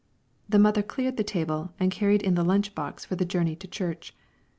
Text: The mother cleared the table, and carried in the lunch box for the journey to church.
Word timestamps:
The 0.49 0.57
mother 0.57 0.81
cleared 0.81 1.17
the 1.17 1.23
table, 1.23 1.73
and 1.79 1.91
carried 1.91 2.23
in 2.23 2.33
the 2.33 2.43
lunch 2.43 2.73
box 2.73 3.05
for 3.05 3.15
the 3.15 3.23
journey 3.23 3.55
to 3.57 3.67
church. 3.67 4.15